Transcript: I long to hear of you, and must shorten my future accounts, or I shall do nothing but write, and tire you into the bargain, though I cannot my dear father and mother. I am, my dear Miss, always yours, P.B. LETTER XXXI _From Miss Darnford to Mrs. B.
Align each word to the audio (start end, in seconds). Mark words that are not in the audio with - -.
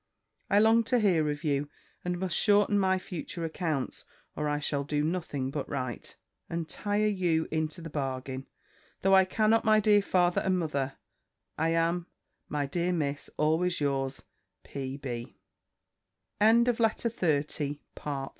I 0.49 0.57
long 0.57 0.83
to 0.85 0.97
hear 0.97 1.29
of 1.29 1.43
you, 1.43 1.69
and 2.03 2.17
must 2.17 2.35
shorten 2.35 2.79
my 2.79 2.97
future 2.97 3.45
accounts, 3.45 4.03
or 4.35 4.49
I 4.49 4.57
shall 4.57 4.83
do 4.83 5.03
nothing 5.03 5.51
but 5.51 5.69
write, 5.69 6.15
and 6.49 6.67
tire 6.67 7.05
you 7.05 7.47
into 7.51 7.81
the 7.81 7.89
bargain, 7.91 8.47
though 9.03 9.13
I 9.13 9.25
cannot 9.25 9.63
my 9.63 9.79
dear 9.79 10.01
father 10.01 10.41
and 10.41 10.57
mother. 10.57 10.97
I 11.55 11.69
am, 11.69 12.07
my 12.49 12.65
dear 12.65 12.91
Miss, 12.91 13.29
always 13.37 13.79
yours, 13.79 14.23
P.B. 14.63 15.35
LETTER 16.41 16.73
XXXI 16.73 16.73
_From 16.73 16.79
Miss 16.79 16.79
Darnford 17.13 17.47
to 17.49 17.63
Mrs. 17.95 18.19
B. 18.25 18.29